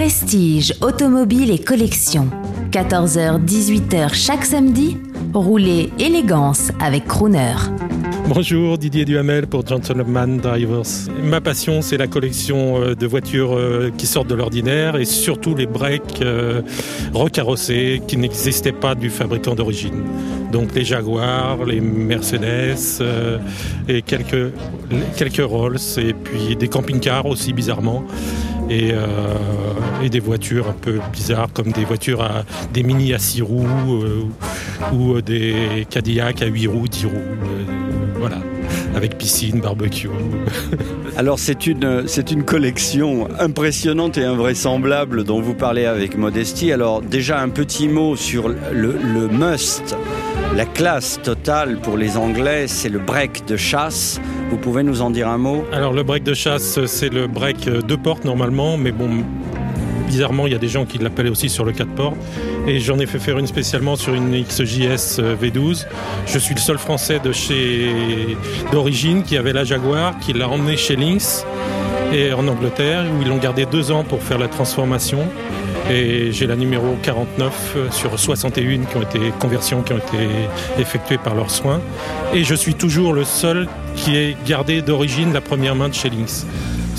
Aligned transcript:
Prestige, 0.00 0.72
automobile 0.80 1.50
et 1.50 1.58
collection. 1.58 2.30
14h-18h 2.70 4.14
chaque 4.14 4.46
samedi, 4.46 4.96
roulez 5.34 5.92
élégance 5.98 6.70
avec 6.80 7.04
Crooner. 7.04 7.52
Bonjour, 8.32 8.78
Didier 8.78 9.04
Duhamel 9.04 9.48
pour 9.48 9.66
Gentleman 9.66 10.38
Drivers. 10.38 11.10
Ma 11.20 11.40
passion, 11.40 11.82
c'est 11.82 11.96
la 11.96 12.06
collection 12.06 12.80
euh, 12.80 12.94
de 12.94 13.04
voitures 13.04 13.58
euh, 13.58 13.90
qui 13.98 14.06
sortent 14.06 14.28
de 14.28 14.36
l'ordinaire 14.36 14.94
et 14.94 15.04
surtout 15.04 15.56
les 15.56 15.66
breaks 15.66 16.22
euh, 16.22 16.62
recarrossés 17.12 18.00
qui 18.06 18.16
n'existaient 18.16 18.70
pas 18.70 18.94
du 18.94 19.10
fabricant 19.10 19.56
d'origine. 19.56 20.04
Donc 20.52 20.76
les 20.76 20.84
Jaguars, 20.84 21.64
les 21.64 21.80
Mercedes 21.80 23.02
et 23.88 24.02
quelques, 24.02 24.52
Rolls 25.40 25.78
et 25.98 26.12
puis 26.12 26.54
des 26.54 26.68
camping-cars 26.68 27.26
aussi 27.26 27.52
bizarrement. 27.52 28.04
Et, 28.68 28.92
et, 30.00 30.08
des 30.08 30.20
voitures 30.20 30.68
un 30.68 30.76
peu 30.80 31.00
bizarres 31.12 31.52
comme 31.52 31.72
des 31.72 31.84
voitures 31.84 32.22
à 32.22 32.44
des 32.72 32.84
mini 32.84 33.12
à 33.12 33.18
6 33.18 33.42
roues 33.42 34.04
ou 34.92 35.20
des 35.20 35.86
Cadillac 35.90 36.40
à 36.42 36.46
8 36.46 36.68
roues, 36.68 36.86
10 36.86 37.06
roues. 37.06 37.79
Voilà, 38.20 38.36
avec 38.94 39.16
piscine, 39.16 39.60
barbecue. 39.60 40.10
Alors 41.16 41.38
c'est 41.38 41.66
une, 41.66 42.06
c'est 42.06 42.30
une 42.30 42.44
collection 42.44 43.28
impressionnante 43.38 44.18
et 44.18 44.24
invraisemblable 44.24 45.24
dont 45.24 45.40
vous 45.40 45.54
parlez 45.54 45.86
avec 45.86 46.18
modestie. 46.18 46.70
Alors 46.70 47.00
déjà 47.00 47.40
un 47.40 47.48
petit 47.48 47.88
mot 47.88 48.16
sur 48.16 48.48
le, 48.48 48.58
le 48.72 49.28
must. 49.28 49.96
La 50.54 50.66
classe 50.66 51.18
totale 51.22 51.78
pour 51.80 51.96
les 51.96 52.18
Anglais, 52.18 52.66
c'est 52.66 52.90
le 52.90 52.98
break 52.98 53.46
de 53.46 53.56
chasse. 53.56 54.20
Vous 54.50 54.58
pouvez 54.58 54.82
nous 54.82 55.00
en 55.00 55.10
dire 55.10 55.28
un 55.28 55.38
mot? 55.38 55.64
Alors 55.72 55.94
le 55.94 56.02
break 56.02 56.22
de 56.22 56.34
chasse, 56.34 56.84
c'est 56.86 57.08
le 57.08 57.26
break 57.26 57.70
de 57.70 57.96
porte 57.96 58.24
normalement, 58.24 58.76
mais 58.76 58.92
bon, 58.92 59.24
bizarrement, 60.10 60.48
il 60.48 60.52
y 60.52 60.56
a 60.56 60.58
des 60.58 60.68
gens 60.68 60.84
qui 60.86 60.98
l'appellent 60.98 61.30
aussi 61.30 61.48
sur 61.48 61.64
le 61.64 61.70
4 61.70 61.94
portes. 61.94 62.16
Et 62.66 62.80
j'en 62.80 62.98
ai 62.98 63.06
fait 63.06 63.20
faire 63.20 63.38
une 63.38 63.46
spécialement 63.46 63.94
sur 63.94 64.12
une 64.12 64.32
XJS 64.42 65.20
V12. 65.40 65.86
Je 66.26 66.38
suis 66.38 66.54
le 66.54 66.60
seul 66.60 66.78
français 66.78 67.20
d'origine 68.72 69.22
qui 69.22 69.36
avait 69.36 69.52
la 69.52 69.62
Jaguar, 69.64 70.18
qui 70.18 70.32
l'a 70.32 70.48
emmené 70.48 70.76
chez 70.76 70.96
Lynx 70.96 71.46
et 72.12 72.32
en 72.32 72.48
Angleterre, 72.48 73.04
où 73.12 73.22
ils 73.22 73.28
l'ont 73.28 73.38
gardé 73.38 73.66
deux 73.66 73.92
ans 73.92 74.02
pour 74.02 74.20
faire 74.20 74.38
la 74.38 74.48
transformation. 74.48 75.20
Et 75.88 76.32
j'ai 76.32 76.46
la 76.46 76.56
numéro 76.56 76.96
49 77.02 77.76
sur 77.92 78.18
61 78.18 78.84
qui 78.84 78.96
ont 78.96 79.02
été 79.02 79.18
conversions 79.38 79.82
qui 79.82 79.92
ont 79.92 79.98
été 79.98 80.28
effectuées 80.78 81.18
par 81.18 81.34
leurs 81.34 81.50
soins. 81.50 81.80
Et 82.34 82.42
je 82.42 82.54
suis 82.54 82.74
toujours 82.74 83.12
le 83.12 83.24
seul 83.24 83.68
qui 83.94 84.16
est 84.16 84.36
gardé 84.46 84.82
d'origine 84.82 85.32
la 85.32 85.40
première 85.40 85.74
main 85.76 85.88
de 85.88 85.94
chez 85.94 86.10
Lynx. 86.10 86.46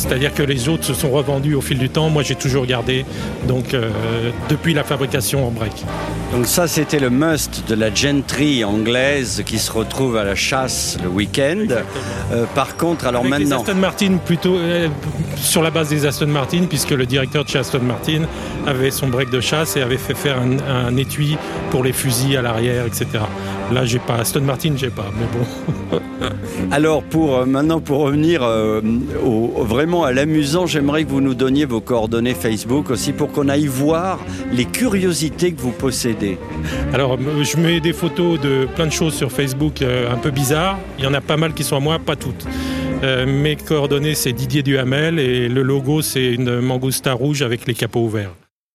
C'est-à-dire 0.00 0.32
que 0.32 0.42
les 0.42 0.70
autres 0.70 0.84
se 0.84 0.94
sont 0.94 1.10
revendus 1.10 1.54
au 1.54 1.60
fil 1.60 1.78
du 1.78 1.90
temps. 1.90 2.08
Moi, 2.08 2.22
j'ai 2.22 2.34
toujours 2.34 2.64
gardé 2.64 3.04
donc 3.46 3.74
euh, 3.74 3.90
depuis 4.48 4.72
la 4.72 4.82
fabrication 4.82 5.46
en 5.46 5.50
break. 5.50 5.84
Donc 6.32 6.46
ça, 6.46 6.68
c'était 6.68 7.00
le 7.00 7.10
must 7.10 7.64
de 7.68 7.74
la 7.74 7.92
gentry 7.92 8.64
anglaise 8.64 9.42
qui 9.44 9.58
se 9.58 9.72
retrouve 9.72 10.16
à 10.16 10.22
la 10.22 10.36
chasse 10.36 10.96
le 11.02 11.08
week-end. 11.08 11.66
Euh, 12.32 12.44
par 12.54 12.76
contre, 12.76 13.06
alors 13.06 13.22
Avec 13.22 13.30
maintenant, 13.30 13.56
les 13.56 13.70
Aston 13.70 13.80
Martin 13.80 14.16
plutôt 14.24 14.56
euh, 14.56 14.88
sur 15.36 15.60
la 15.60 15.72
base 15.72 15.88
des 15.88 16.06
Aston 16.06 16.28
Martin, 16.28 16.66
puisque 16.68 16.90
le 16.90 17.04
directeur 17.04 17.44
de 17.44 17.48
chez 17.48 17.58
Aston 17.58 17.82
Martin 17.82 18.22
avait 18.64 18.92
son 18.92 19.08
break 19.08 19.30
de 19.30 19.40
chasse 19.40 19.76
et 19.76 19.82
avait 19.82 19.96
fait 19.96 20.14
faire 20.14 20.38
un, 20.38 20.86
un 20.86 20.96
étui 20.96 21.36
pour 21.72 21.82
les 21.82 21.92
fusils 21.92 22.36
à 22.36 22.42
l'arrière, 22.42 22.86
etc. 22.86 23.06
Là, 23.72 23.84
j'ai 23.84 23.98
pas 23.98 24.14
Aston 24.14 24.42
Martin, 24.42 24.74
j'ai 24.76 24.90
pas, 24.90 25.10
mais 25.18 25.26
bon. 25.32 26.00
alors 26.70 27.02
pour 27.02 27.38
euh, 27.38 27.46
maintenant 27.46 27.80
pour 27.80 27.98
revenir 27.98 28.42
au, 29.24 29.64
vraiment 29.64 30.04
à 30.04 30.12
l'amusant, 30.12 30.66
j'aimerais 30.66 31.04
que 31.04 31.10
vous 31.10 31.20
nous 31.20 31.34
donniez 31.34 31.64
vos 31.64 31.80
coordonnées 31.80 32.34
Facebook 32.34 32.90
aussi 32.90 33.12
pour 33.12 33.32
qu'on 33.32 33.48
aille 33.48 33.66
voir 33.66 34.20
les 34.52 34.64
curiosités 34.64 35.52
que 35.52 35.60
vous 35.60 35.72
possédez. 35.72 36.19
Alors 36.92 37.18
je 37.18 37.56
mets 37.56 37.80
des 37.80 37.92
photos 37.92 38.40
de 38.40 38.66
plein 38.74 38.86
de 38.86 38.92
choses 38.92 39.14
sur 39.14 39.30
Facebook 39.30 39.82
euh, 39.82 40.12
un 40.12 40.16
peu 40.16 40.30
bizarres. 40.30 40.78
Il 40.98 41.04
y 41.04 41.06
en 41.06 41.14
a 41.14 41.20
pas 41.20 41.36
mal 41.36 41.54
qui 41.54 41.64
sont 41.64 41.76
à 41.76 41.80
moi, 41.80 41.98
pas 41.98 42.16
toutes. 42.16 42.46
Euh, 43.02 43.26
mes 43.26 43.56
coordonnées 43.56 44.14
c'est 44.14 44.32
Didier 44.32 44.62
Duhamel 44.62 45.18
et 45.18 45.48
le 45.48 45.62
logo 45.62 46.02
c'est 46.02 46.34
une 46.34 46.60
mangousta 46.60 47.12
rouge 47.12 47.42
avec 47.42 47.66
les 47.66 47.74
capots 47.74 48.00
ouverts. 48.00 48.34